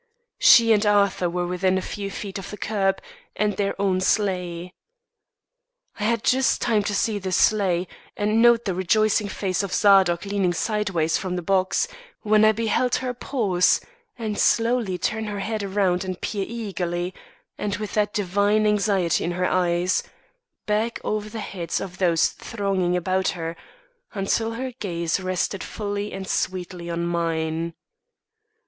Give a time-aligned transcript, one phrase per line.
[0.39, 2.99] She and Arthur were within a few feet of the curb
[3.35, 4.73] and their own sleigh.
[5.99, 10.25] I had just time to see this sleigh, and note the rejoicing face of Zadok
[10.25, 11.87] leaning sideways from the box,
[12.23, 13.79] when I beheld her pause
[14.17, 17.13] and slowly turn her head around and peer eagerly
[17.59, 20.01] and with what divine anxiety in her eyes
[20.65, 23.55] back over the heads of those thronging about her,
[24.15, 27.75] until her gaze rested fully and sweetly on mine.